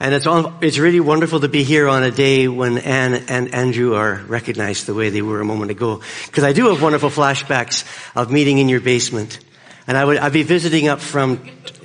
[0.00, 3.52] And it's, all, it's really wonderful to be here on a day when Anne and
[3.52, 6.00] Andrew are recognized the way they were a moment ago.
[6.26, 7.84] Because I do have wonderful flashbacks
[8.14, 9.40] of meeting in your basement.
[9.88, 11.40] And I would, I'd be visiting up from,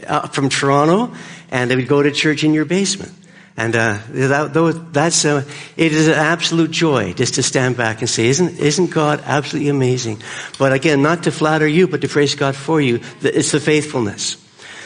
[0.05, 1.13] uh, from Toronto
[1.49, 3.13] and I would go to church in your basement.
[3.57, 5.43] And uh, that, that's uh,
[5.77, 9.69] it is an absolute joy just to stand back and say, "Isn't isn't God absolutely
[9.69, 10.23] amazing?"
[10.57, 12.99] But again, not to flatter you, but to praise God for you.
[13.21, 14.37] It's the faithfulness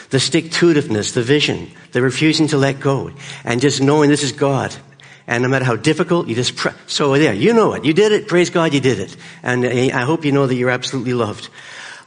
[0.10, 3.12] the stick-to-itiveness, the vision, the refusing to let go,
[3.44, 4.76] and just knowing this is God.
[5.28, 6.72] And no matter how difficult, you just pray.
[6.88, 7.84] So there, you know it.
[7.84, 8.30] You did it.
[8.30, 9.18] Praise God, you did it.
[9.44, 11.50] And uh, I hope you know that you're absolutely loved.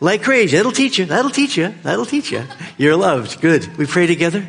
[0.01, 0.57] Like crazy.
[0.57, 1.05] That'll teach you.
[1.05, 1.75] That'll teach you.
[1.83, 2.45] That'll teach you.
[2.79, 3.43] You're loved.
[3.43, 3.77] Good.
[3.77, 4.47] We pray together.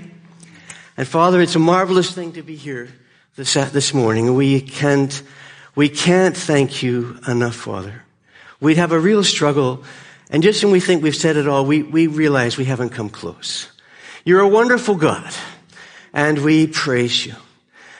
[0.96, 2.88] And Father, it's a marvelous thing to be here
[3.36, 4.36] this, uh, this morning.
[4.36, 5.22] We can't,
[5.76, 8.04] we can't thank you enough, Father.
[8.62, 9.84] We'd have a real struggle
[10.32, 13.10] and just when we think we've said it all, we, we realize we haven't come
[13.10, 13.70] close.
[14.24, 15.32] You're a wonderful God,
[16.14, 17.36] and we praise you.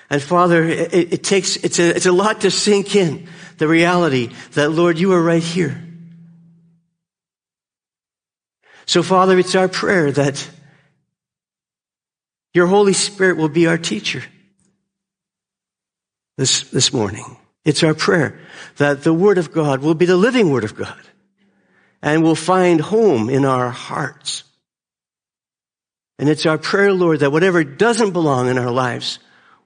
[0.10, 4.30] And Father, it, it takes, it's a, it's a lot to sink in the reality
[4.54, 5.84] that, Lord, you are right here.
[8.86, 10.50] So, Father, it's our prayer that
[12.54, 14.24] your Holy Spirit will be our teacher
[16.38, 17.38] this, this morning.
[17.66, 18.40] It's our prayer
[18.78, 21.00] that the Word of God will be the living Word of God
[22.02, 24.44] and will find home in our hearts.
[26.18, 29.20] And it's our prayer, Lord, that whatever doesn't belong in our lives,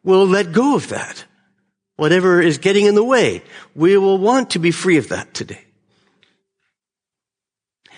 [0.04, 1.26] we'll let go of that.
[1.98, 3.42] Whatever is getting in the way,
[3.74, 5.64] we will want to be free of that today.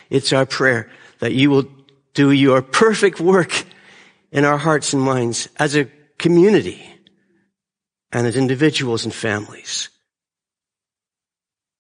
[0.10, 1.66] It's our prayer that you will
[2.14, 3.66] do your perfect work
[4.32, 5.86] in our hearts and minds as a
[6.18, 6.84] community
[8.12, 9.90] and as individuals and families.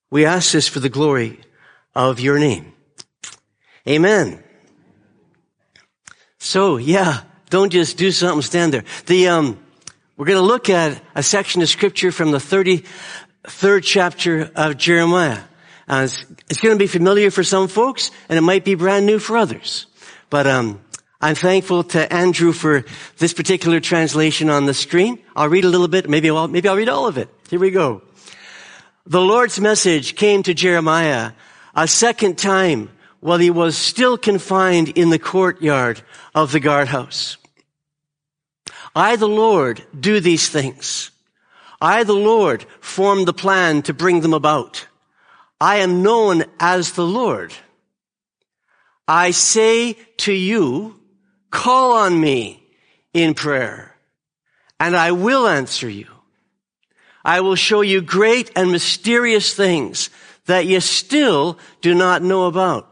[0.09, 1.39] We ask this for the glory
[1.97, 2.73] of your name.
[3.87, 4.43] Amen.
[6.37, 8.83] So yeah, don't just do something, stand there.
[9.07, 9.59] The, um,
[10.15, 15.41] we're going to look at a section of scripture from the 33rd chapter of Jeremiah.
[15.87, 19.07] Uh, it's, it's going to be familiar for some folks, and it might be brand
[19.07, 19.87] new for others.
[20.29, 20.81] But um,
[21.19, 22.85] I'm thankful to Andrew for
[23.17, 25.17] this particular translation on the screen.
[25.35, 26.07] I'll read a little bit.
[26.07, 27.29] Maybe I'll, maybe I'll read all of it.
[27.49, 28.03] Here we go.
[29.07, 31.31] The Lord's message came to Jeremiah
[31.77, 32.89] a second time
[33.19, 36.01] while he was still confined in the courtyard
[36.33, 37.37] of the guardhouse.
[38.95, 41.11] I, the Lord, do these things.
[41.79, 44.87] I, the Lord, form the plan to bring them about.
[45.61, 47.53] I am known as the Lord.
[49.07, 50.99] I say to you,
[51.51, 52.63] call on me
[53.13, 53.95] in prayer
[54.79, 56.07] and I will answer you.
[57.23, 60.09] I will show you great and mysterious things
[60.47, 62.91] that you still do not know about.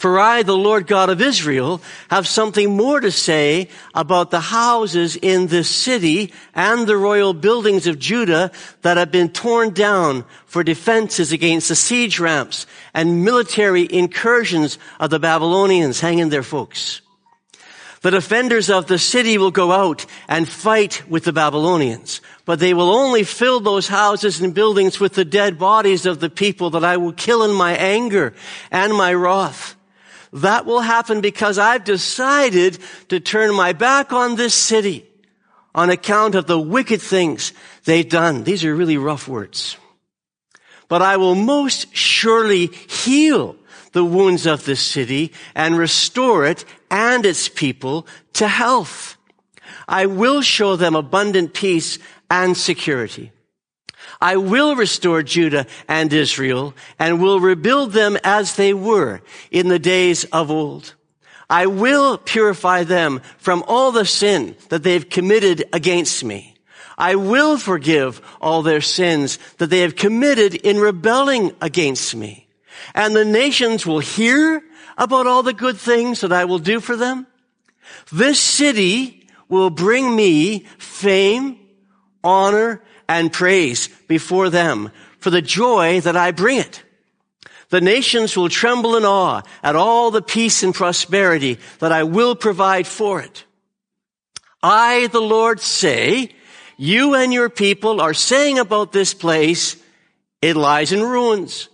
[0.00, 5.14] For I, the Lord God of Israel, have something more to say about the houses
[5.14, 8.50] in this city and the royal buildings of Judah
[8.80, 15.10] that have been torn down for defenses against the siege ramps and military incursions of
[15.10, 16.00] the Babylonians.
[16.00, 17.02] Hang in there, folks.
[18.02, 22.72] The defenders of the city will go out and fight with the Babylonians, but they
[22.72, 26.84] will only fill those houses and buildings with the dead bodies of the people that
[26.84, 28.32] I will kill in my anger
[28.70, 29.76] and my wrath.
[30.32, 32.78] That will happen because I've decided
[33.08, 35.06] to turn my back on this city
[35.74, 37.52] on account of the wicked things
[37.84, 38.44] they've done.
[38.44, 39.76] These are really rough words.
[40.88, 43.56] But I will most surely heal
[43.92, 49.16] the wounds of this city and restore it and its people to health.
[49.88, 51.98] I will show them abundant peace
[52.30, 53.32] and security.
[54.20, 59.78] I will restore Judah and Israel and will rebuild them as they were in the
[59.78, 60.94] days of old.
[61.48, 66.54] I will purify them from all the sin that they've committed against me.
[66.96, 72.46] I will forgive all their sins that they have committed in rebelling against me.
[72.94, 74.62] And the nations will hear
[75.00, 77.26] about all the good things that I will do for them.
[78.12, 81.58] This city will bring me fame,
[82.22, 86.84] honor, and praise before them for the joy that I bring it.
[87.70, 92.36] The nations will tremble in awe at all the peace and prosperity that I will
[92.36, 93.44] provide for it.
[94.62, 96.34] I, the Lord, say,
[96.76, 99.76] you and your people are saying about this place,
[100.42, 101.68] it lies in ruins.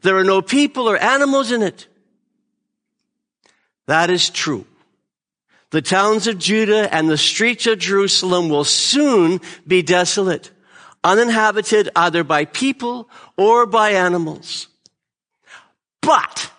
[0.00, 1.86] There are no people or animals in it.
[3.86, 4.66] That is true.
[5.70, 10.50] The towns of Judah and the streets of Jerusalem will soon be desolate,
[11.02, 14.68] uninhabited either by people or by animals.
[16.02, 16.50] But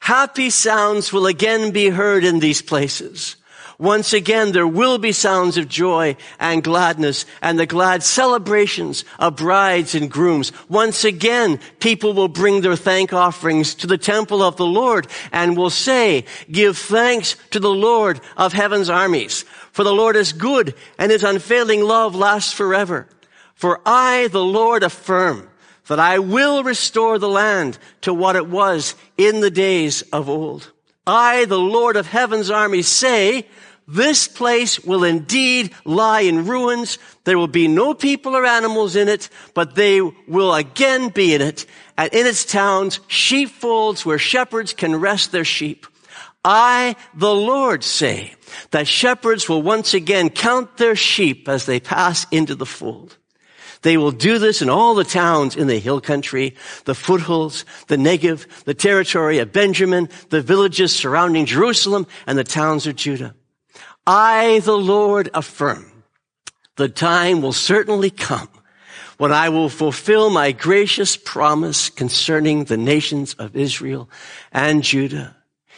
[0.00, 3.36] happy sounds will again be heard in these places.
[3.78, 9.36] Once again, there will be sounds of joy and gladness and the glad celebrations of
[9.36, 10.52] brides and grooms.
[10.68, 15.56] Once again, people will bring their thank offerings to the temple of the Lord and
[15.56, 19.44] will say, give thanks to the Lord of heaven's armies.
[19.72, 23.08] For the Lord is good and his unfailing love lasts forever.
[23.54, 25.48] For I, the Lord, affirm
[25.86, 30.71] that I will restore the land to what it was in the days of old.
[31.06, 33.46] I, the Lord of heaven's armies, say,
[33.88, 36.98] this place will indeed lie in ruins.
[37.24, 41.42] There will be no people or animals in it, but they will again be in
[41.42, 41.66] it.
[41.98, 45.86] And in its towns, sheepfolds where shepherds can rest their sheep.
[46.44, 48.34] I, the Lord, say
[48.70, 53.16] that shepherds will once again count their sheep as they pass into the fold.
[53.82, 57.96] They will do this in all the towns in the hill country, the foothills, the
[57.96, 63.34] Negev, the territory of Benjamin, the villages surrounding Jerusalem, and the towns of Judah.
[64.06, 65.92] I, the Lord, affirm
[66.76, 68.48] the time will certainly come
[69.18, 74.08] when I will fulfill my gracious promise concerning the nations of Israel
[74.52, 75.36] and Judah.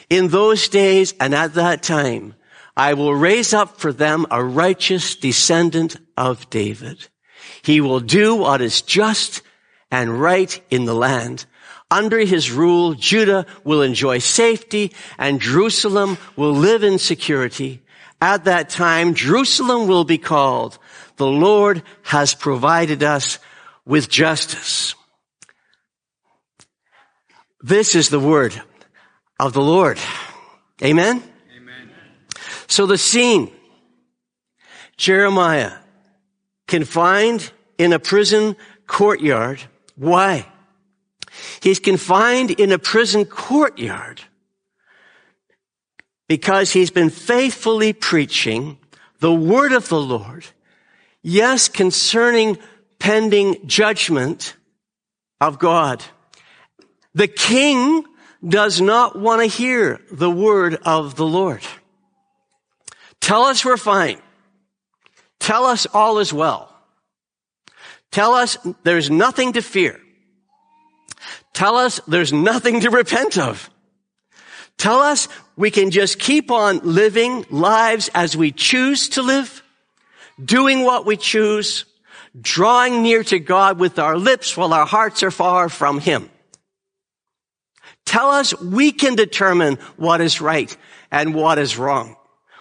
[0.08, 2.34] In those days and at that time,
[2.76, 7.08] I will raise up for them a righteous descendant of David.
[7.64, 9.40] He will do what is just
[9.90, 11.46] and right in the land.
[11.90, 17.80] Under his rule, Judah will enjoy safety and Jerusalem will live in security.
[18.20, 20.78] At that time, Jerusalem will be called,
[21.16, 23.38] the Lord has provided us
[23.86, 24.94] with justice.
[27.62, 28.60] This is the word
[29.40, 29.98] of the Lord.
[30.82, 31.22] Amen?
[31.56, 31.90] Amen.
[32.66, 33.50] So the scene,
[34.98, 35.72] Jeremiah
[36.66, 38.56] confined in a prison
[38.86, 39.62] courtyard.
[39.96, 40.46] Why?
[41.60, 44.22] He's confined in a prison courtyard
[46.28, 48.78] because he's been faithfully preaching
[49.20, 50.46] the word of the Lord.
[51.22, 52.58] Yes, concerning
[52.98, 54.56] pending judgment
[55.40, 56.04] of God.
[57.14, 58.04] The king
[58.46, 61.62] does not want to hear the word of the Lord.
[63.20, 64.18] Tell us we're fine.
[65.40, 66.73] Tell us all is well.
[68.14, 70.00] Tell us there's nothing to fear.
[71.52, 73.68] Tell us there's nothing to repent of.
[74.78, 75.26] Tell us
[75.56, 79.64] we can just keep on living lives as we choose to live,
[80.40, 81.86] doing what we choose,
[82.40, 86.30] drawing near to God with our lips while our hearts are far from Him.
[88.06, 90.76] Tell us we can determine what is right
[91.10, 92.14] and what is wrong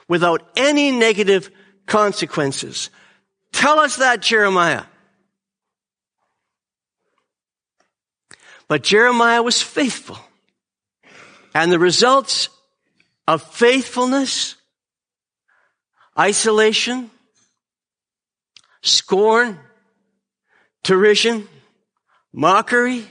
[0.07, 1.51] without any negative
[1.85, 2.89] consequences.
[3.51, 4.85] Tell us that, Jeremiah.
[8.73, 10.17] But Jeremiah was faithful.
[11.53, 12.49] And the results
[13.27, 14.55] of faithfulness,
[16.17, 17.11] isolation,
[18.81, 19.59] scorn,
[20.81, 21.47] derision,
[22.33, 23.05] mockery.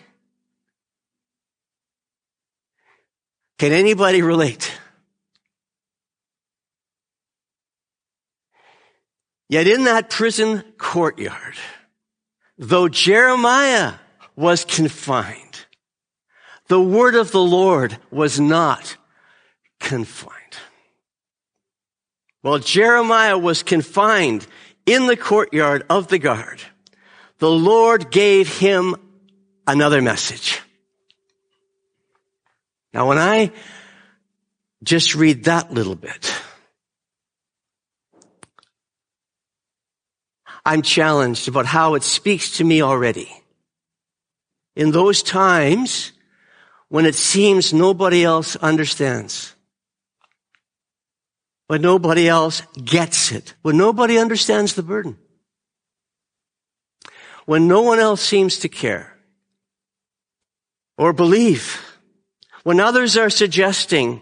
[3.61, 4.77] Can anybody relate?
[9.49, 11.55] Yet in that prison courtyard,
[12.59, 13.93] though Jeremiah
[14.35, 15.52] was confined,
[16.73, 18.97] the word of the Lord was not
[19.79, 20.57] confined.
[22.41, 24.47] While Jeremiah was confined
[24.87, 26.63] in the courtyard of the guard,
[27.41, 28.97] the Lord gave him
[29.67, 30.63] another message.
[32.95, 33.53] Now when I
[34.83, 36.35] just read that little bit,
[40.65, 43.31] I'm challenged about how it speaks to me already.
[44.75, 46.13] In those times
[46.93, 49.55] when it seems nobody else understands,
[51.67, 55.17] when nobody else gets it, when nobody understands the burden,
[57.47, 59.17] when no one else seems to care
[60.99, 61.81] or believe,
[62.63, 64.21] when others are suggesting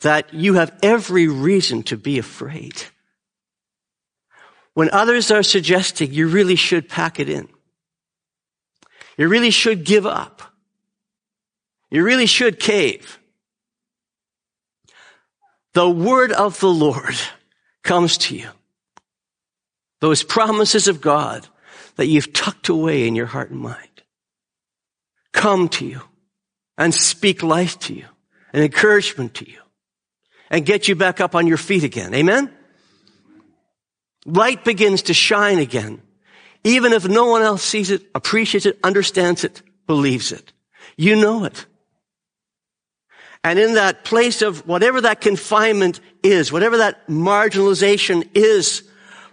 [0.00, 2.82] that you have every reason to be afraid.
[4.72, 7.46] When others are suggesting you really should pack it in.
[9.18, 10.55] You really should give up.
[11.90, 13.18] You really should cave.
[15.74, 17.16] The word of the Lord
[17.82, 18.48] comes to you.
[20.00, 21.46] Those promises of God
[21.96, 23.88] that you've tucked away in your heart and mind
[25.32, 26.00] come to you
[26.78, 28.06] and speak life to you
[28.52, 29.58] and encouragement to you
[30.50, 32.14] and get you back up on your feet again.
[32.14, 32.50] Amen?
[34.24, 36.02] Light begins to shine again.
[36.64, 40.52] Even if no one else sees it, appreciates it, understands it, believes it.
[40.96, 41.66] You know it.
[43.46, 48.82] And in that place of whatever that confinement is, whatever that marginalization is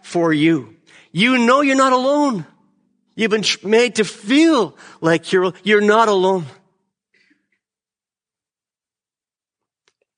[0.03, 0.75] for you,
[1.12, 2.46] you know you're not alone.
[3.15, 6.46] You've been made to feel like you're, you're not alone.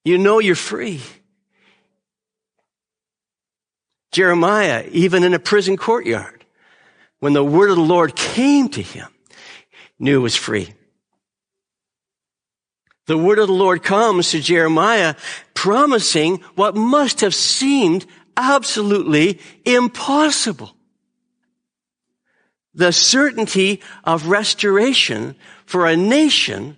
[0.03, 1.01] You know you're free.
[4.11, 6.43] Jeremiah, even in a prison courtyard,
[7.19, 9.07] when the word of the Lord came to him,
[9.99, 10.73] knew was free.
[13.07, 15.15] The word of the Lord comes to Jeremiah
[15.53, 20.75] promising what must have seemed absolutely impossible.
[22.73, 25.35] The certainty of restoration
[25.65, 26.77] for a nation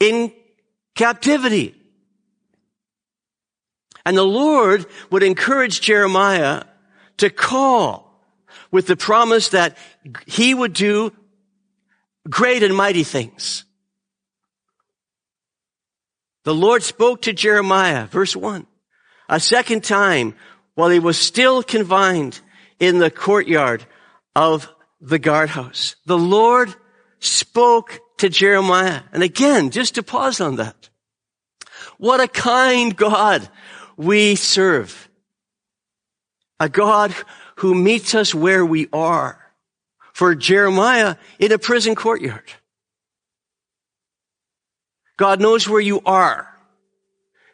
[0.00, 0.32] in
[0.94, 1.74] captivity.
[4.06, 6.62] And the Lord would encourage Jeremiah
[7.18, 8.24] to call
[8.70, 9.76] with the promise that
[10.26, 11.12] he would do
[12.30, 13.65] great and mighty things.
[16.46, 18.68] The Lord spoke to Jeremiah, verse one,
[19.28, 20.36] a second time
[20.76, 22.40] while he was still confined
[22.78, 23.84] in the courtyard
[24.36, 25.96] of the guardhouse.
[26.06, 26.72] The Lord
[27.18, 29.00] spoke to Jeremiah.
[29.12, 30.88] And again, just to pause on that.
[31.98, 33.48] What a kind God
[33.96, 35.08] we serve.
[36.60, 37.12] A God
[37.56, 39.36] who meets us where we are.
[40.12, 42.52] For Jeremiah in a prison courtyard.
[45.16, 46.54] God knows where you are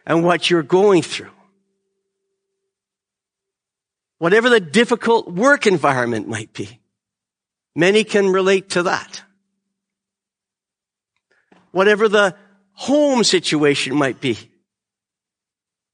[0.06, 1.30] and what you're going through.
[4.18, 6.80] Whatever the difficult work environment might be.
[7.74, 9.22] Many can relate to that.
[11.70, 12.36] Whatever the
[12.74, 14.38] home situation might be.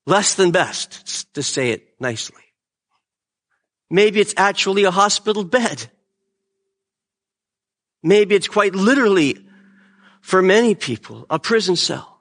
[0.06, 2.42] Less than best, to say it nicely.
[3.90, 5.90] Maybe it's actually a hospital bed.
[8.02, 9.36] Maybe it's quite literally,
[10.28, 12.20] for many people, a prison cell.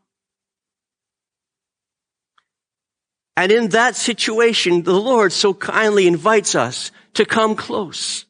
[3.36, 8.24] And in that situation, the Lord so kindly invites us to come close,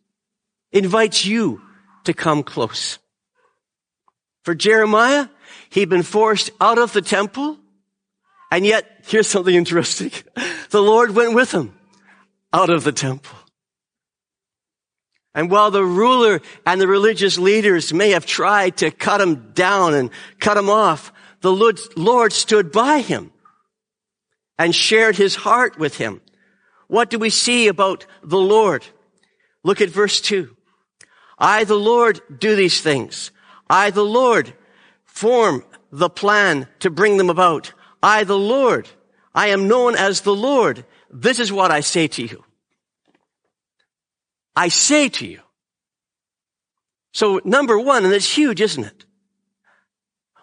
[0.72, 1.62] invites you
[2.06, 2.98] to come close.
[4.42, 5.28] For Jeremiah,
[5.70, 7.60] he'd been forced out of the temple
[8.50, 10.12] and yet, here's something interesting.
[10.70, 11.78] The Lord went with him
[12.52, 13.38] out of the temple.
[15.38, 19.94] And while the ruler and the religious leaders may have tried to cut him down
[19.94, 21.54] and cut him off, the
[21.96, 23.32] Lord stood by him
[24.58, 26.22] and shared his heart with him.
[26.88, 28.84] What do we see about the Lord?
[29.64, 30.58] Look at verse two.
[31.38, 33.30] I, the Lord, do these things.
[33.70, 34.52] I, the Lord,
[35.06, 37.74] form the plan to bring them about.
[38.02, 38.90] I, the Lord,
[39.36, 40.84] I am known as the Lord.
[41.12, 42.44] This is what I say to you.
[44.58, 45.40] I say to you.
[47.14, 49.06] So number one, and it's huge, isn't it?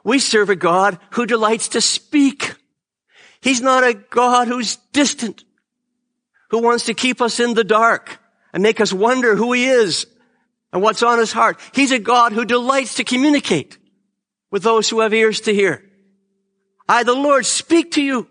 [0.05, 2.55] We serve a God who delights to speak.
[3.41, 5.43] He's not a God who's distant,
[6.51, 8.21] who wants to keep us in the dark
[8.53, 10.07] and make us wonder who he is
[10.73, 11.59] and what's on his heart.
[11.73, 13.79] He's a God who delights to communicate
[14.53, 15.83] with those who have ears to hear.
[16.89, 18.29] I, the Lord, speak to you.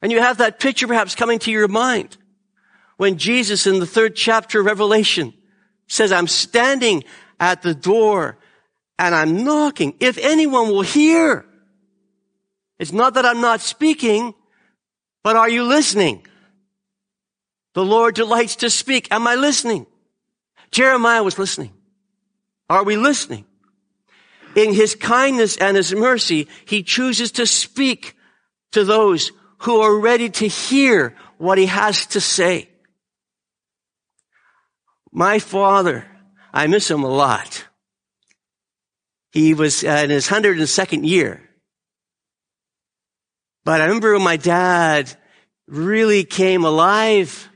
[0.00, 2.16] And you have that picture perhaps coming to your mind
[2.98, 5.32] when Jesus in the third chapter of Revelation
[5.86, 7.04] says, I'm standing
[7.40, 8.36] at the door
[8.98, 9.94] and I'm knocking.
[9.98, 11.46] If anyone will hear,
[12.78, 14.34] it's not that I'm not speaking,
[15.22, 16.26] but are you listening?
[17.72, 19.08] The Lord delights to speak.
[19.10, 19.86] Am I listening?
[20.70, 21.72] Jeremiah was listening.
[22.68, 23.46] Are we listening?
[24.58, 28.16] in his kindness and his mercy, he chooses to speak
[28.72, 32.67] to those who are ready to hear what he has to say.
[35.12, 36.06] My father,
[36.52, 37.64] I miss him a lot.
[39.32, 41.48] He was uh, in his 102nd year.
[43.64, 45.14] But I remember when my dad
[45.66, 47.48] really came alive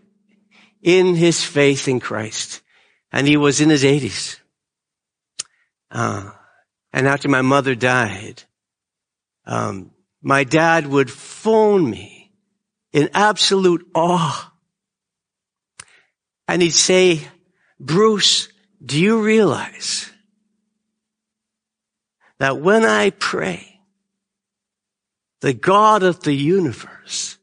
[0.82, 2.62] in his faith in Christ.
[3.10, 4.38] And he was in his 80s.
[5.90, 6.30] Uh,
[6.92, 8.42] and after my mother died,
[9.46, 9.90] um,
[10.22, 12.32] my dad would phone me
[12.92, 14.52] in absolute awe.
[16.48, 17.26] And he'd say,
[17.82, 18.48] Bruce,
[18.84, 20.08] do you realize
[22.38, 23.80] that when I pray,
[25.40, 27.38] the God of the universe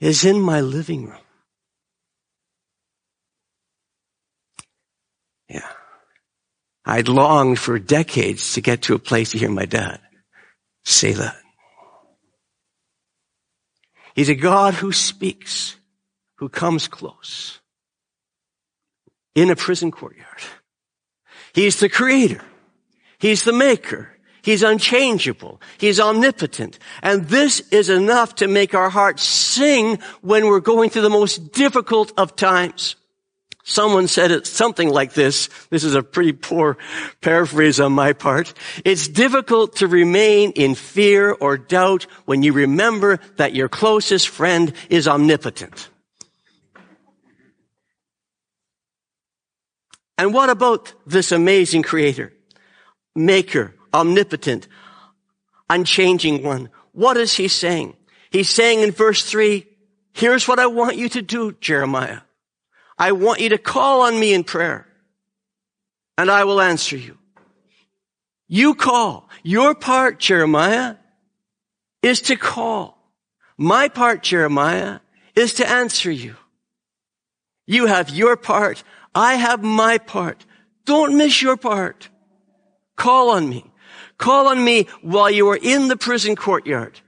[0.00, 1.20] is in my living room?
[5.48, 5.70] Yeah.
[6.84, 10.00] I'd longed for decades to get to a place to hear my dad
[10.84, 11.36] say that.
[14.16, 15.76] He's a God who speaks,
[16.38, 17.57] who comes close
[19.40, 20.42] in a prison courtyard.
[21.52, 22.42] He's the creator.
[23.18, 24.10] He's the maker.
[24.42, 25.60] He's unchangeable.
[25.78, 26.78] He's omnipotent.
[27.02, 31.52] And this is enough to make our hearts sing when we're going through the most
[31.52, 32.96] difficult of times.
[33.64, 35.50] Someone said it something like this.
[35.68, 36.78] This is a pretty poor
[37.20, 38.54] paraphrase on my part.
[38.84, 44.72] It's difficult to remain in fear or doubt when you remember that your closest friend
[44.88, 45.90] is omnipotent.
[50.18, 52.32] And what about this amazing creator,
[53.14, 54.66] maker, omnipotent,
[55.70, 56.70] unchanging one?
[56.92, 57.96] What is he saying?
[58.30, 59.66] He's saying in verse three,
[60.12, 62.20] here's what I want you to do, Jeremiah.
[62.98, 64.88] I want you to call on me in prayer
[66.18, 67.16] and I will answer you.
[68.48, 69.28] You call.
[69.44, 70.96] Your part, Jeremiah,
[72.02, 72.98] is to call.
[73.56, 74.98] My part, Jeremiah,
[75.36, 76.34] is to answer you.
[77.66, 78.82] You have your part.
[79.14, 80.44] I have my part.
[80.84, 82.08] Don't miss your part.
[82.96, 83.64] Call on me.
[84.18, 87.00] Call on me while you are in the prison courtyard.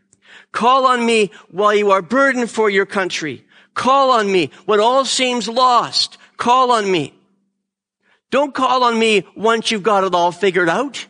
[0.52, 3.44] Call on me while you are burdened for your country.
[3.74, 6.18] Call on me when all seems lost.
[6.36, 7.14] Call on me.
[8.30, 11.06] Don't call on me once you've got it all figured out.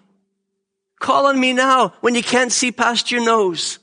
[0.99, 3.79] Call on me now when you can't see past your nose.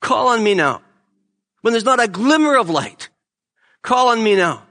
[0.00, 0.82] Call on me now.
[1.62, 3.08] When there's not a glimmer of light.
[3.82, 4.64] Call on me now.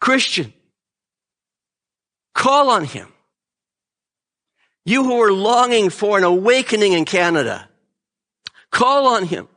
[0.00, 0.52] Christian,
[2.34, 3.08] call on him.
[4.84, 7.68] You who are longing for an awakening in Canada,
[8.70, 9.48] call on him.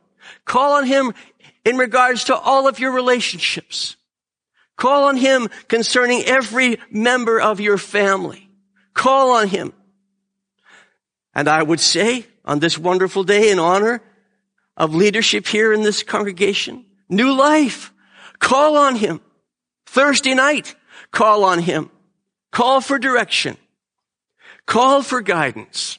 [0.44, 1.12] Call on Him
[1.64, 3.96] in regards to all of your relationships.
[4.76, 8.50] Call on Him concerning every member of your family.
[8.94, 9.72] Call on Him.
[11.34, 14.02] And I would say on this wonderful day in honor
[14.76, 17.92] of leadership here in this congregation, new life.
[18.38, 19.20] Call on Him.
[19.92, 20.74] Thursday night,
[21.10, 21.90] call on Him.
[22.50, 23.58] Call for direction.
[24.64, 25.98] Call for guidance.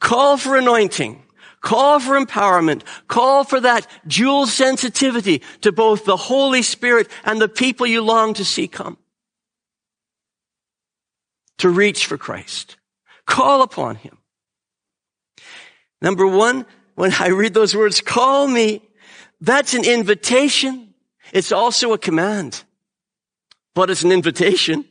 [0.00, 1.22] Call for anointing.
[1.60, 2.84] Call for empowerment.
[3.06, 8.32] Call for that dual sensitivity to both the Holy Spirit and the people you long
[8.32, 8.96] to see come.
[11.58, 12.78] To reach for Christ.
[13.26, 14.16] Call upon Him.
[16.00, 18.80] Number one, when I read those words, call me,
[19.42, 20.94] that's an invitation.
[21.30, 22.64] It's also a command,
[23.74, 24.84] but it's an invitation.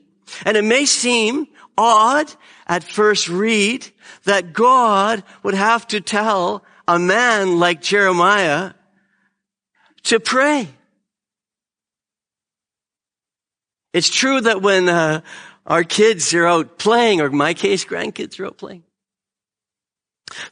[0.45, 2.31] And it may seem odd
[2.67, 3.87] at first read
[4.25, 8.73] that God would have to tell a man like Jeremiah
[10.03, 10.67] to pray.
[13.93, 15.21] It's true that when uh,
[15.65, 18.83] our kids are out playing, or in my case, grandkids are out playing,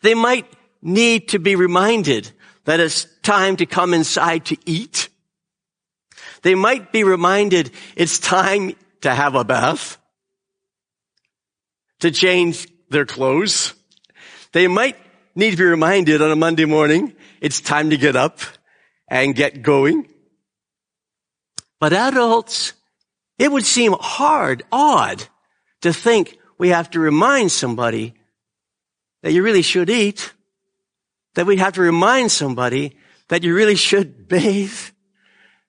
[0.01, 0.45] they might
[0.81, 2.31] need to be reminded
[2.65, 5.09] that it's time to come inside to eat.
[6.43, 9.97] They might be reminded it's time to have a bath
[11.99, 13.73] to change their clothes.
[14.51, 14.97] They might
[15.35, 18.39] need to be reminded on a Monday morning, it's time to get up
[19.07, 20.07] and get going.
[21.79, 22.73] But adults,
[23.39, 25.23] it would seem hard, odd
[25.81, 28.13] to think we have to remind somebody
[29.23, 30.33] that you really should eat,
[31.35, 32.97] that we have to remind somebody
[33.29, 34.90] that you really should bathe,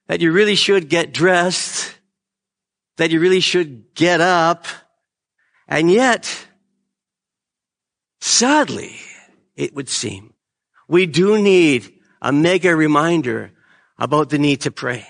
[0.08, 1.94] that you really should get dressed,
[2.96, 4.66] that you really should get up,
[5.68, 6.46] and yet,
[8.20, 8.96] sadly,
[9.56, 10.34] it would seem,
[10.88, 13.52] we do need a mega reminder
[13.98, 15.06] about the need to pray.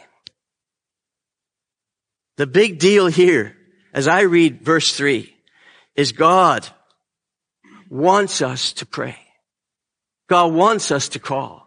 [2.37, 3.57] The big deal here,
[3.93, 5.35] as I read verse three,
[5.95, 6.67] is God
[7.91, 9.19] wants us to pray.
[10.29, 11.62] God wants us to call.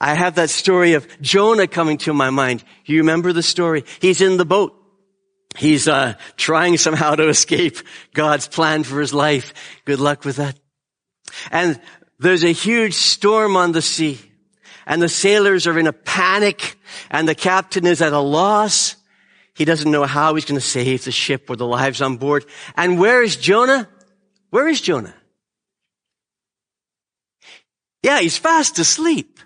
[0.00, 2.64] I have that story of Jonah coming to my mind.
[2.84, 3.84] You remember the story?
[4.00, 4.74] He's in the boat.
[5.56, 7.78] He's uh, trying somehow to escape
[8.12, 9.54] God's plan for his life.
[9.84, 10.58] Good luck with that.
[11.50, 11.80] And
[12.18, 14.18] there's a huge storm on the sea.
[14.86, 16.76] And the sailors are in a panic.
[17.10, 18.96] And the captain is at a loss.
[19.54, 22.44] He doesn't know how he's going to save the ship or the lives on board.
[22.76, 23.88] And where is Jonah?
[24.50, 25.14] Where is Jonah?
[28.02, 29.38] Yeah, he's fast asleep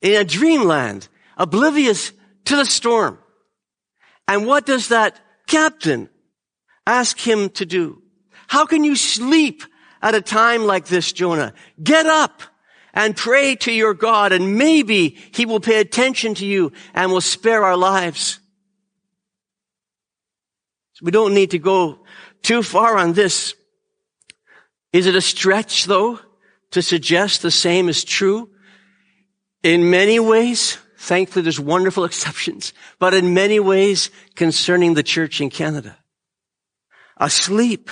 [0.00, 2.12] in a dreamland, oblivious
[2.46, 3.18] to the storm.
[4.26, 6.08] And what does that captain
[6.86, 8.02] ask him to do?
[8.46, 9.62] How can you sleep
[10.02, 11.52] at a time like this, Jonah?
[11.82, 12.42] Get up
[12.94, 17.20] and pray to your God and maybe he will pay attention to you and will
[17.20, 18.40] spare our lives.
[21.02, 22.00] We don't need to go
[22.42, 23.54] too far on this.
[24.92, 26.18] Is it a stretch though
[26.72, 28.50] to suggest the same is true?
[29.62, 35.48] In many ways, Thankfully, there's wonderful exceptions, but in many ways concerning the church in
[35.48, 35.96] Canada.
[37.16, 37.90] Asleep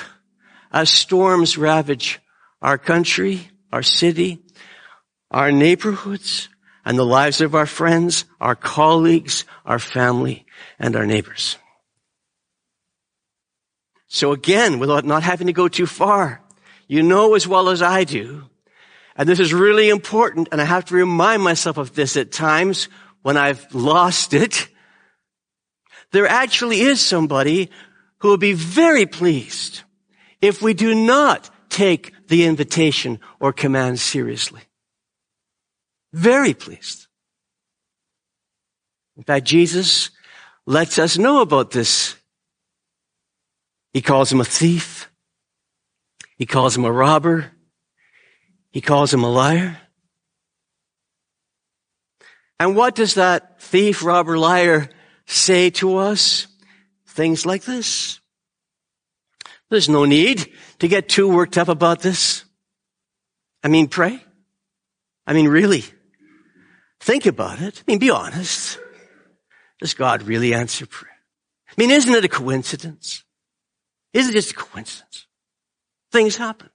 [0.71, 2.21] as storms ravage
[2.61, 4.41] our country, our city,
[5.31, 6.51] our neighborhoods,
[6.85, 10.45] and the lives of our friends, our colleagues, our family,
[10.79, 11.57] and our neighbors.
[14.09, 16.43] So again, without not having to go too far,
[16.89, 18.51] you know as well as I do,
[19.19, 22.89] and this is really important, and I have to remind myself of this at times
[23.23, 24.69] when I've lost it.
[26.13, 27.69] There actually is somebody
[28.19, 29.83] who will be very pleased
[30.41, 34.63] if we do not take the invitation or command seriously.
[36.13, 37.09] Very pleased.
[39.17, 40.11] In fact, Jesus
[40.65, 42.15] lets us know about this.
[43.93, 45.11] He calls him a thief.
[46.37, 47.51] He calls him a robber.
[48.71, 49.79] He calls him a liar.
[52.61, 54.91] And what does that thief, robber, liar
[55.27, 56.47] say to us?
[57.07, 58.21] Things like this.
[59.71, 62.45] There's no need to get too worked up about this.
[63.63, 64.23] I mean, pray.
[65.27, 65.85] I mean, really.
[67.01, 67.83] Think about it.
[67.87, 68.79] I mean, be honest.
[69.81, 71.13] Does God really answer prayer?
[71.69, 73.25] I mean, isn't it a coincidence?
[74.13, 75.27] Isn't it just a coincidence?
[76.11, 76.71] Things happen.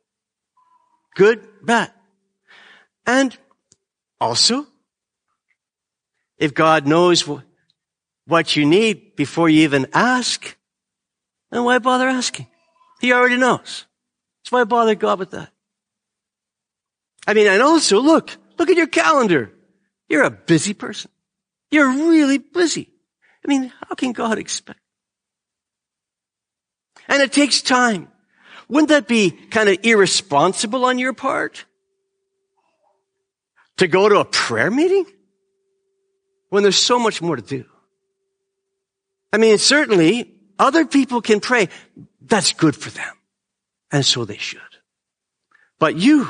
[1.16, 1.92] Good, bad.
[3.06, 3.38] And
[4.20, 4.66] also,
[6.38, 7.28] if God knows
[8.26, 10.58] what you need before you even ask,
[11.52, 12.48] then why bother asking?
[13.02, 13.86] He already knows.
[14.46, 15.52] So why bother God with that?
[17.28, 19.54] I mean, and also look, look at your calendar.
[20.10, 21.12] You're a busy person.
[21.72, 22.90] You're really busy.
[23.44, 24.80] I mean, how can God expect?
[27.08, 28.08] And it takes time.
[28.70, 31.66] Wouldn't that be kind of irresponsible on your part?
[33.78, 35.06] To go to a prayer meeting?
[36.50, 37.66] When there's so much more to do.
[39.32, 41.70] I mean, certainly other people can pray.
[42.22, 43.14] That's good for them.
[43.92, 44.62] And so they should.
[45.80, 46.30] But you,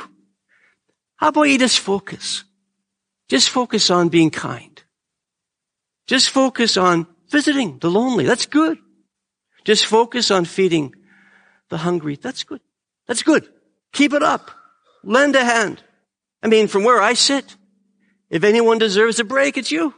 [1.17, 2.43] how about you just focus?
[3.29, 4.81] Just focus on being kind.
[6.07, 8.25] Just focus on visiting the lonely.
[8.25, 8.77] That's good.
[9.63, 10.95] Just focus on feeding
[11.69, 12.15] the hungry.
[12.15, 12.61] That's good.
[13.07, 13.47] That's good.
[13.91, 14.51] Keep it up.
[15.03, 15.83] Lend a hand.
[16.41, 17.55] I mean, from where I sit,
[18.29, 19.93] if anyone deserves a break, it's you.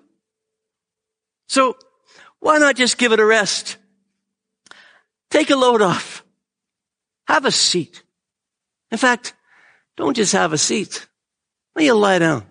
[1.48, 1.78] So
[2.40, 3.78] why not just give it a rest?
[5.30, 6.24] Take a load off.
[7.28, 8.04] Have a seat.
[8.92, 9.34] In fact,
[9.98, 11.08] don't just have a seat.
[11.76, 12.46] Let you lie down.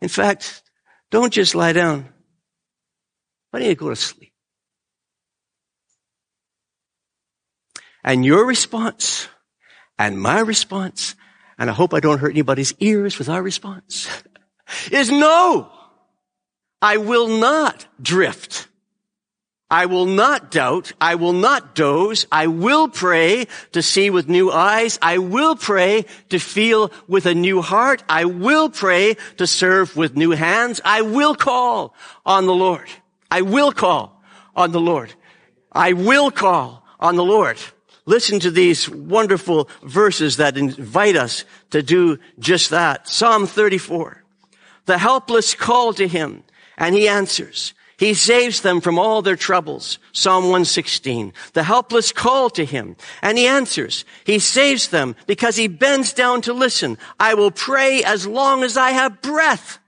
[0.00, 0.62] In fact,
[1.10, 2.08] don't just lie down.
[3.50, 4.27] Why don't you go to sleep?
[8.04, 9.28] And your response
[9.98, 11.14] and my response,
[11.58, 14.08] and I hope I don't hurt anybody's ears with our response,
[14.92, 15.70] is no.
[16.80, 18.68] I will not drift.
[19.70, 20.92] I will not doubt.
[21.00, 22.26] I will not doze.
[22.32, 24.98] I will pray to see with new eyes.
[25.02, 28.02] I will pray to feel with a new heart.
[28.08, 30.80] I will pray to serve with new hands.
[30.84, 32.88] I will call on the Lord.
[33.30, 34.22] I will call
[34.56, 35.12] on the Lord.
[35.70, 37.58] I will call on the Lord.
[38.08, 43.06] Listen to these wonderful verses that invite us to do just that.
[43.06, 44.24] Psalm 34.
[44.86, 46.42] The helpless call to him
[46.78, 47.74] and he answers.
[47.98, 49.98] He saves them from all their troubles.
[50.12, 51.34] Psalm 116.
[51.52, 54.06] The helpless call to him and he answers.
[54.24, 56.96] He saves them because he bends down to listen.
[57.20, 59.80] I will pray as long as I have breath.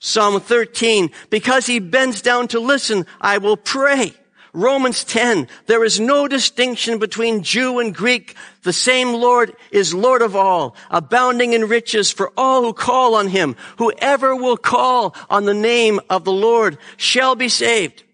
[0.00, 1.12] Psalm 13.
[1.30, 4.12] Because he bends down to listen, I will pray.
[4.54, 8.36] Romans 10, there is no distinction between Jew and Greek.
[8.62, 13.26] The same Lord is Lord of all, abounding in riches for all who call on
[13.26, 13.56] him.
[13.78, 18.04] Whoever will call on the name of the Lord shall be saved.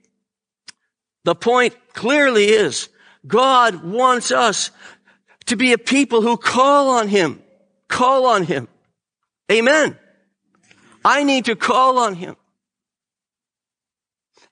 [1.24, 2.88] The point clearly is
[3.26, 4.70] God wants us
[5.46, 7.42] to be a people who call on him.
[7.88, 8.66] Call on him.
[9.52, 9.98] Amen.
[11.04, 12.36] I need to call on him.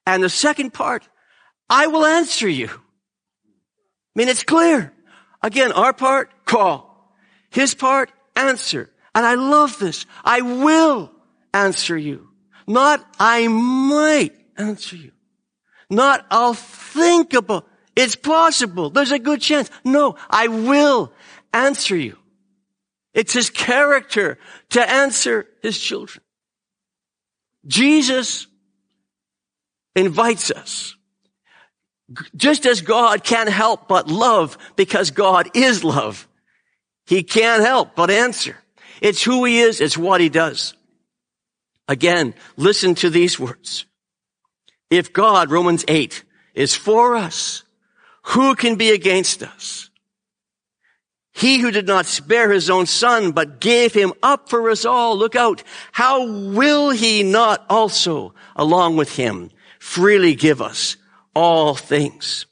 [0.06, 1.08] And the second part
[1.70, 2.68] I will answer you.
[2.68, 2.78] I
[4.14, 4.92] mean, it's clear.
[5.42, 7.14] Again, our part, call.
[7.50, 8.90] His part, answer.
[9.14, 10.06] And I love this.
[10.24, 11.12] I will
[11.52, 12.28] answer you.
[12.66, 15.12] Not I might answer you.
[15.90, 17.66] Not I'll think about.
[17.96, 18.90] It's possible.
[18.90, 19.70] There's a good chance.
[19.84, 21.12] No, I will
[21.52, 22.18] answer you.
[23.14, 24.38] It's his character
[24.70, 26.22] to answer his children.
[27.66, 28.46] Jesus
[29.96, 30.94] invites us
[32.36, 36.28] just as God can't help but love because God is love,
[37.06, 38.56] He can't help but answer.
[39.00, 39.80] It's who He is.
[39.80, 40.74] It's what He does.
[41.86, 43.86] Again, listen to these words.
[44.90, 47.64] If God, Romans 8, is for us,
[48.22, 49.88] who can be against us?
[51.32, 55.16] He who did not spare his own son, but gave him up for us all.
[55.16, 55.62] Look out.
[55.92, 60.96] How will he not also, along with him, freely give us
[61.38, 62.46] all things?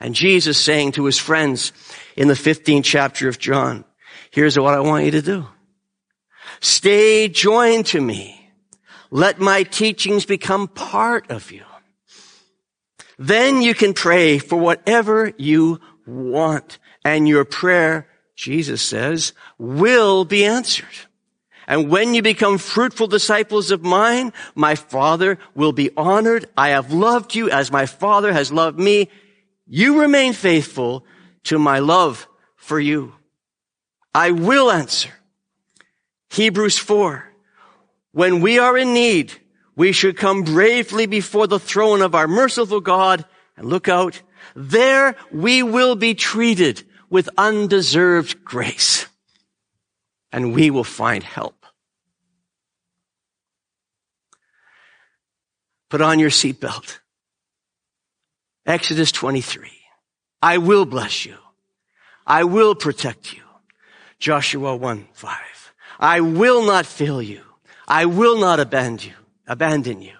[0.00, 1.72] And Jesus saying to his friends
[2.16, 3.84] in the 15th chapter of John,
[4.30, 5.46] here's what I want you to do.
[6.60, 8.50] Stay joined to me.
[9.10, 11.62] Let my teachings become part of you.
[13.18, 20.44] Then you can pray for whatever you want and your prayer Jesus says, will be
[20.44, 21.06] answered.
[21.66, 26.46] And when you become fruitful disciples of mine, my Father will be honored.
[26.56, 29.10] I have loved you as my Father has loved me.
[29.66, 31.06] You remain faithful
[31.44, 33.14] to my love for you.
[34.14, 35.10] I will answer.
[36.30, 37.24] Hebrews 4.
[38.12, 39.32] When we are in need,
[39.76, 43.24] we should come bravely before the throne of our merciful God
[43.56, 44.22] and look out.
[44.54, 49.06] There we will be treated with undeserved grace.
[50.34, 51.64] And we will find help.
[55.90, 56.98] Put on your seatbelt.
[58.66, 59.70] Exodus 23.
[60.42, 61.36] I will bless you.
[62.26, 63.42] I will protect you.
[64.18, 65.72] Joshua 1, 5.
[66.00, 67.42] I will not fail you.
[67.86, 69.14] I will not abandon you,
[69.46, 70.16] abandon you.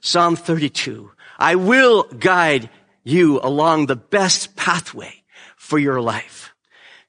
[0.00, 1.12] Psalm 32.
[1.38, 2.70] I will guide
[3.04, 5.22] you along the best pathway
[5.58, 6.54] for your life.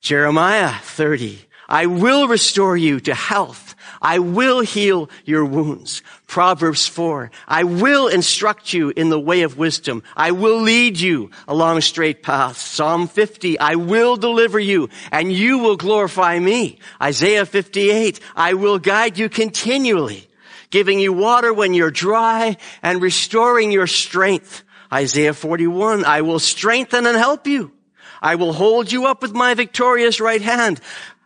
[0.02, 1.48] Jeremiah 30.
[1.72, 3.76] I will restore you to health.
[4.02, 6.04] I will heal your wounds.
[6.28, 7.32] Proverbs 4.
[7.48, 10.04] I will instruct you in the way of wisdom.
[10.18, 12.60] I will lead you along straight paths.
[12.60, 13.58] Psalm 50.
[13.58, 16.78] I will deliver you and you will glorify me.
[17.02, 18.20] Isaiah 58.
[18.36, 20.28] I will guide you continually,
[20.72, 24.64] giving you water when you're dry and restoring your strength.
[24.92, 26.04] Isaiah 41.
[26.04, 27.72] I will strengthen and help you.
[28.22, 30.82] I will hold you up with my victorious right hand.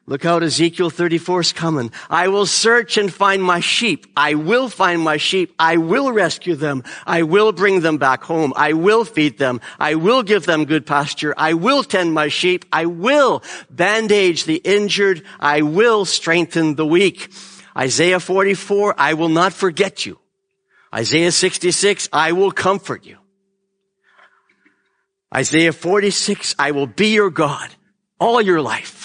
[0.08, 1.92] Look out, Ezekiel 34 is coming.
[2.12, 4.06] I will search and find my sheep.
[4.16, 5.56] I will find my sheep.
[5.58, 6.84] I will rescue them.
[7.08, 8.54] I will bring them back home.
[8.56, 9.62] I will feed them.
[9.80, 11.34] I will give them good pasture.
[11.36, 12.66] I will tend my sheep.
[12.72, 13.42] I will
[13.72, 15.24] bandage the injured.
[15.40, 17.32] I will strengthen the weak.
[17.76, 20.20] Isaiah 44, I will not forget you.
[20.94, 23.18] Isaiah 66, I will comfort you.
[25.34, 27.74] Isaiah 46, I will be your God
[28.20, 29.05] all your life.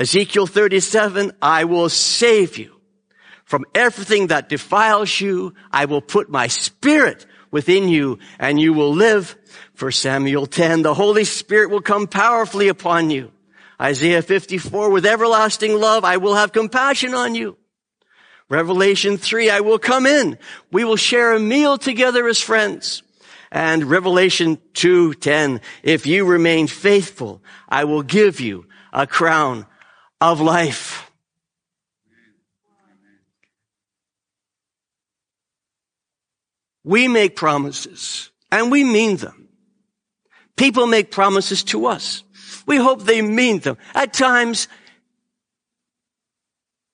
[0.00, 2.74] Ezekiel 37, I will save you
[3.44, 5.52] from everything that defiles you.
[5.70, 9.36] I will put my spirit within you and you will live.
[9.74, 13.30] For Samuel 10, the Holy Spirit will come powerfully upon you.
[13.78, 17.58] Isaiah 54, with everlasting love, I will have compassion on you.
[18.48, 20.38] Revelation 3, I will come in.
[20.72, 23.02] We will share a meal together as friends.
[23.52, 29.66] And Revelation 2:10, if you remain faithful, I will give you a crown
[30.20, 31.10] of life.
[36.84, 39.48] We make promises and we mean them.
[40.56, 42.22] People make promises to us.
[42.66, 43.78] We hope they mean them.
[43.94, 44.68] At times,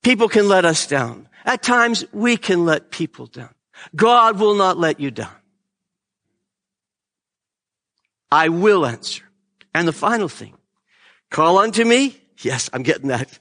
[0.02, 1.28] people can let us down.
[1.44, 3.50] At times, we can let people down.
[3.94, 5.34] God will not let you down.
[8.30, 9.24] I will answer.
[9.74, 10.54] And the final thing,
[11.30, 12.20] call unto me.
[12.42, 13.38] Yes, I'm getting that.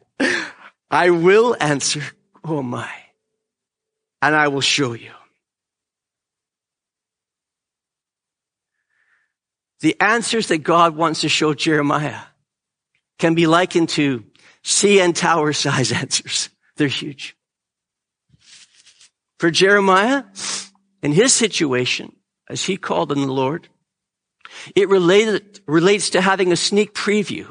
[0.89, 2.01] I will answer.
[2.43, 2.89] Oh my.
[4.21, 5.11] And I will show you.
[9.81, 12.21] The answers that God wants to show Jeremiah
[13.19, 14.23] can be likened to
[14.63, 16.49] CN Tower size answers.
[16.77, 17.35] They're huge.
[19.37, 20.23] For Jeremiah,
[21.03, 22.15] in his situation,
[22.49, 23.67] as he called on the Lord,
[24.75, 27.47] it related, relates to having a sneak preview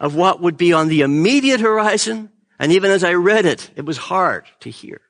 [0.00, 2.30] of what would be on the immediate horizon.
[2.58, 5.00] And even as I read it, it was hard to hear.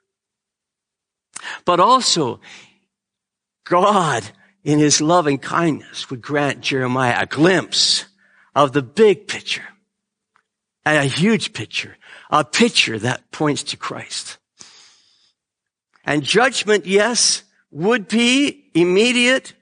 [1.65, 2.41] But also,
[3.65, 4.25] God,
[4.65, 8.07] in his loving kindness, would grant Jeremiah a glimpse
[8.55, 9.67] of the big picture
[10.85, 11.97] and a huge picture,
[12.31, 14.39] a picture that points to Christ.
[16.05, 19.53] And judgment, yes, would be immediate,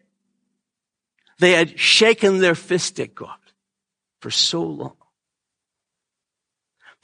[1.38, 3.38] they had shaken their fist at God
[4.20, 4.96] for so long.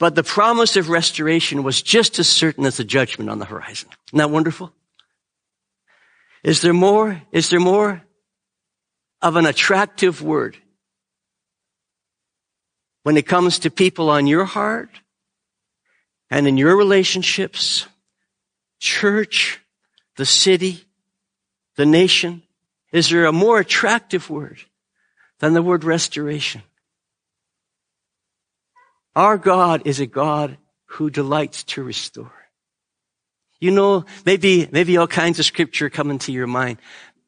[0.01, 3.87] But the promise of restoration was just as certain as the judgment on the horizon.
[4.07, 4.73] Isn't that wonderful?
[6.43, 7.21] Is there more?
[7.31, 8.01] Is there more
[9.21, 10.57] of an attractive word
[13.03, 14.89] when it comes to people on your heart
[16.31, 17.85] and in your relationships,
[18.79, 19.59] church,
[20.15, 20.83] the city,
[21.75, 22.41] the nation?
[22.91, 24.57] Is there a more attractive word
[25.37, 26.63] than the word restoration?
[29.15, 32.31] Our God is a God who delights to restore.
[33.59, 36.79] You know, maybe, maybe all kinds of scripture come into your mind.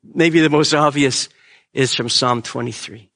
[0.04, 1.30] Maybe the most obvious
[1.74, 3.10] is from Psalm 23.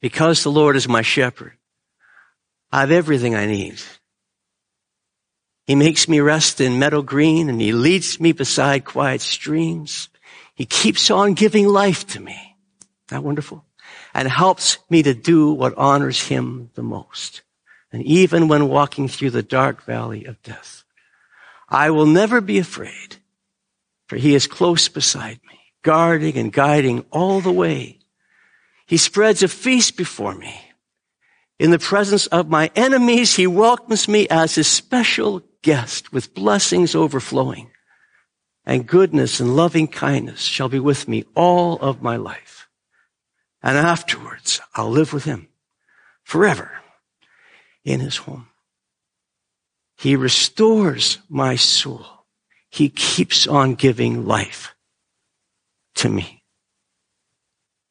[0.00, 1.52] Because the Lord is my shepherd,
[2.70, 3.80] I have everything I need.
[5.64, 10.08] He makes me rest in meadow green and he leads me beside quiet streams.
[10.54, 12.32] He keeps on giving life to me.
[12.32, 13.64] Isn't that wonderful?
[14.14, 17.42] And helps me to do what honors him the most.
[17.92, 20.84] And even when walking through the dark valley of death,
[21.68, 23.16] I will never be afraid,
[24.06, 27.98] for he is close beside me, guarding and guiding all the way.
[28.86, 30.54] He spreads a feast before me.
[31.58, 36.94] In the presence of my enemies, he welcomes me as his special guest with blessings
[36.94, 37.70] overflowing.
[38.66, 42.61] And goodness and loving kindness shall be with me all of my life.
[43.62, 45.48] And afterwards, I'll live with him
[46.24, 46.72] forever
[47.84, 48.48] in his home.
[49.96, 52.04] He restores my soul.
[52.68, 54.74] He keeps on giving life
[55.96, 56.42] to me.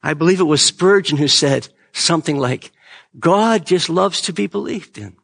[0.04, 2.72] I believe it was Spurgeon who said something like,
[3.18, 5.16] God just loves to be believed in.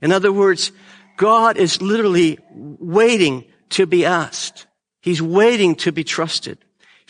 [0.00, 0.72] In other words,
[1.16, 4.66] God is literally waiting to be asked.
[5.00, 6.58] He's waiting to be trusted.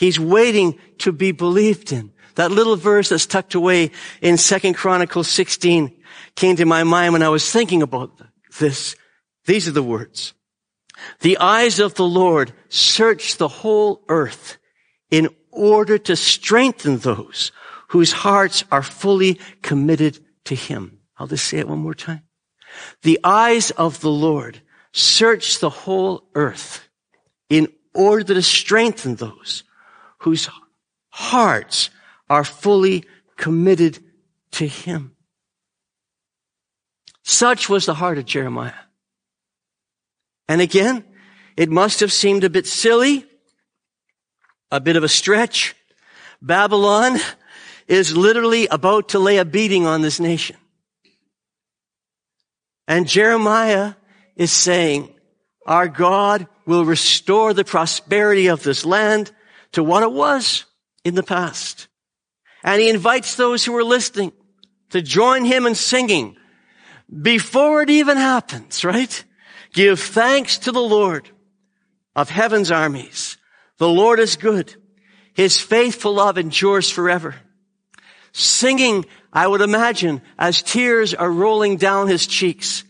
[0.02, 2.10] He's waiting to be believed in.
[2.34, 5.96] That little verse that's tucked away in Second Chronicles 16
[6.34, 8.10] came to my mind when I was thinking about
[8.58, 8.96] this.
[9.46, 10.34] These are the words.
[11.20, 14.58] The eyes of the Lord search the whole earth
[15.08, 17.52] in order to strengthen those
[17.90, 20.98] whose hearts are fully committed to Him.
[21.16, 22.22] I'll just say it one more time.
[23.02, 24.62] The eyes of the Lord
[24.92, 26.88] search the whole earth
[27.48, 29.62] in order to strengthen those
[30.22, 30.48] whose
[31.10, 31.90] hearts
[32.30, 33.04] are fully
[33.36, 33.98] committed
[34.52, 35.14] to him.
[37.24, 38.72] Such was the heart of Jeremiah.
[40.48, 41.04] And again,
[41.56, 43.26] it must have seemed a bit silly,
[44.70, 45.74] a bit of a stretch.
[46.40, 47.18] Babylon
[47.88, 50.56] is literally about to lay a beating on this nation.
[52.86, 53.94] And Jeremiah
[54.36, 55.14] is saying,
[55.66, 59.32] our God will restore the prosperity of this land
[59.72, 60.64] to what it was
[61.04, 61.88] in the past.
[62.62, 64.32] And he invites those who are listening
[64.90, 66.36] to join him in singing
[67.20, 69.24] before it even happens, right?
[69.72, 71.28] Give thanks to the Lord
[72.14, 73.38] of heaven's armies.
[73.78, 74.74] The Lord is good.
[75.34, 77.36] His faithful love endures forever.
[78.32, 82.84] Singing, I would imagine, as tears are rolling down his cheeks,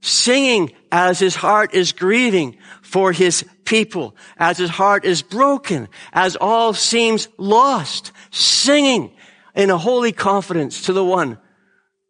[0.00, 6.36] singing as his heart is grieving for his people, as his heart is broken, as
[6.36, 9.12] all seems lost, singing
[9.54, 11.38] in a holy confidence to the one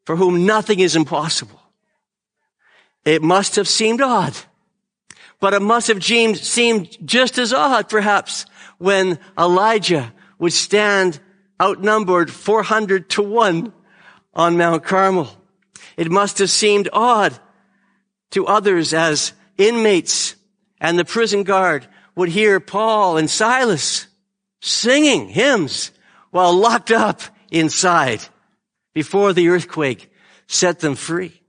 [0.04, 1.60] for whom nothing is impossible.
[3.04, 4.36] It must have seemed odd,
[5.40, 8.44] but it must have seemed just as odd, perhaps,
[8.78, 11.20] when Elijah would stand
[11.60, 13.72] outnumbered 400 to 1
[14.34, 15.28] on Mount Carmel.
[15.96, 17.38] It must have seemed odd
[18.30, 20.36] to others as inmates
[20.80, 24.06] and the prison guard would hear Paul and Silas
[24.60, 25.92] singing hymns
[26.30, 28.20] while locked up inside
[28.92, 30.10] before the earthquake
[30.46, 31.40] set them free.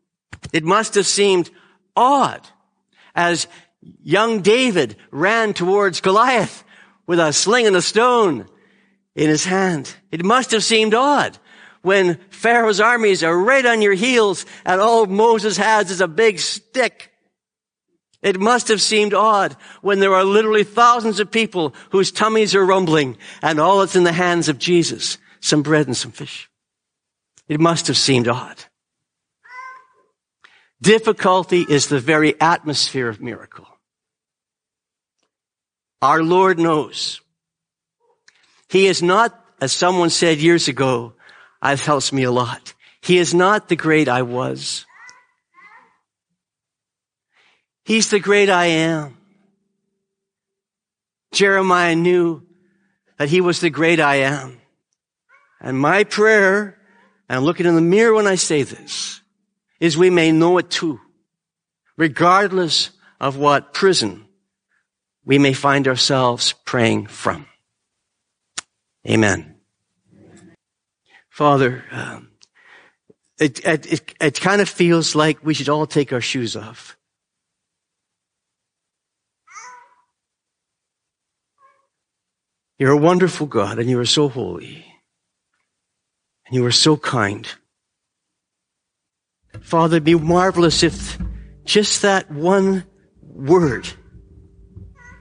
[0.54, 1.50] It must have seemed
[1.96, 2.48] odd
[3.16, 3.48] as
[4.04, 6.64] young David ran towards Goliath
[7.08, 8.48] with a sling and a stone
[9.16, 9.94] in his hand.
[10.12, 11.38] It must have seemed odd
[11.82, 16.40] when Pharaoh's armies are right on your heels and all Moses has is a big
[16.40, 17.12] stick.
[18.22, 22.66] It must have seemed odd when there are literally thousands of people whose tummies are
[22.66, 26.50] rumbling and all that's in the hands of Jesus, some bread and some fish.
[27.48, 28.58] It must have seemed odd.
[30.82, 33.68] Difficulty is the very atmosphere of miracle.
[36.02, 37.22] Our Lord knows.
[38.70, 41.14] He is not, as someone said years ago,
[41.64, 42.74] it helps me a lot.
[43.02, 44.86] He is not the great I was.
[47.84, 49.18] He's the great I am.
[51.32, 52.44] Jeremiah knew
[53.18, 54.60] that he was the great I am.
[55.60, 56.78] And my prayer,
[57.28, 59.22] and I'm looking in the mirror when I say this,
[59.80, 61.00] is we may know it too.
[61.98, 64.26] Regardless of what prison
[65.26, 67.46] we may find ourselves praying from.
[69.08, 69.59] Amen.
[71.40, 72.32] Father, um,
[73.40, 76.98] it, it, it, it kind of feels like we should all take our shoes off.
[82.78, 84.86] You're a wonderful God and you are so holy.
[86.46, 87.48] And you are so kind.
[89.62, 91.18] Father, it'd be marvelous if
[91.64, 92.84] just that one
[93.22, 93.88] word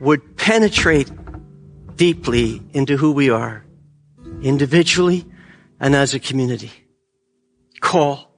[0.01, 1.13] would penetrate
[1.95, 3.65] deeply into who we are,
[4.43, 5.25] individually
[5.81, 6.71] and as a community.
[7.81, 8.29] Call.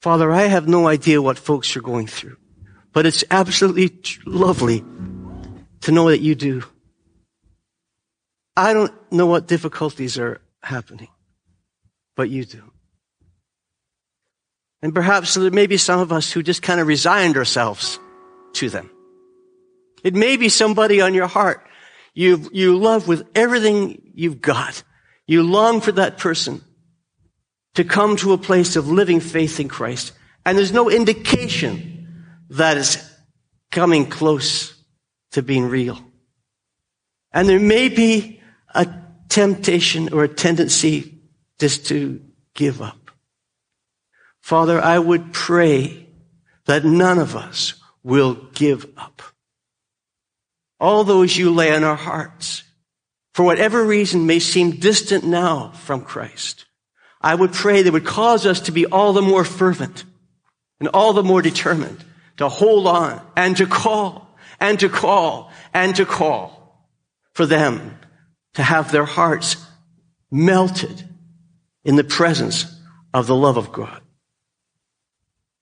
[0.00, 2.36] Father, I have no idea what folks are going through,
[2.92, 3.90] but it's absolutely
[4.26, 4.84] lovely
[5.80, 6.62] to know that you do.
[8.56, 11.08] I don't know what difficulties are happening,
[12.16, 12.62] but you do.
[14.82, 17.98] And perhaps there may be some of us who just kind of resigned ourselves
[18.54, 18.90] to them.
[20.04, 21.66] It may be somebody on your heart
[22.14, 24.82] you you love with everything you've got.
[25.26, 26.62] You long for that person
[27.74, 30.12] to come to a place of living faith in Christ.
[30.46, 32.98] And there's no indication that it's
[33.72, 34.74] coming close
[35.32, 35.98] to being real.
[37.32, 38.40] And there may be
[38.72, 38.86] a
[39.28, 41.18] temptation or a tendency
[41.58, 42.20] just to
[42.54, 43.10] give up.
[44.40, 46.06] Father, I would pray
[46.66, 47.74] that none of us
[48.04, 49.22] will give up.
[50.80, 52.62] All those you lay on our hearts,
[53.32, 56.66] for whatever reason may seem distant now from Christ.
[57.20, 60.04] I would pray that would cause us to be all the more fervent
[60.78, 62.04] and all the more determined
[62.36, 66.88] to hold on and to call and to call and to call
[67.32, 67.98] for them
[68.54, 69.56] to have their hearts
[70.30, 71.08] melted
[71.84, 72.66] in the presence
[73.12, 74.00] of the love of God.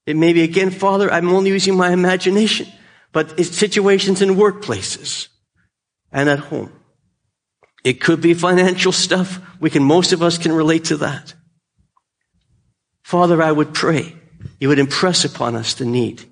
[0.06, 2.66] It may be again, Father, I'm only using my imagination,
[3.12, 5.28] but it's situations in workplaces
[6.10, 6.72] and at home.
[7.84, 9.40] It could be financial stuff.
[9.60, 11.34] We can, most of us can relate to that.
[13.02, 14.14] Father, I would pray
[14.58, 16.22] you would impress upon us the need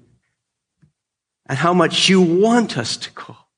[1.47, 3.49] and how much you want us to call.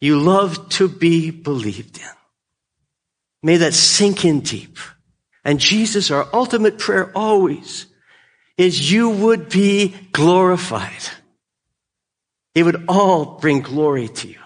[0.00, 2.04] You love to be believed in.
[3.42, 4.78] May that sink in deep.
[5.44, 7.86] And Jesus, our ultimate prayer always
[8.56, 10.92] is you would be glorified.
[12.54, 14.38] It would all bring glory to you.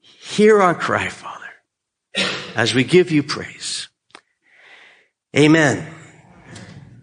[0.00, 1.50] Hear our cry, Father,
[2.56, 3.88] as we give you praise.
[5.36, 5.86] Amen.